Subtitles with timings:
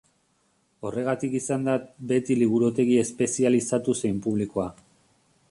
[0.87, 1.75] Horregatik izan da
[2.13, 4.69] beti liburutegi espezializatu zein publikoa.